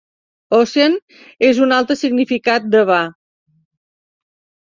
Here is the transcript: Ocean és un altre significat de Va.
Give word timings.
Ocean 0.59 0.95
és 1.49 1.59
un 1.65 1.73
altre 1.77 1.97
significat 1.99 2.65
de 2.77 2.81
Va. 2.93 3.03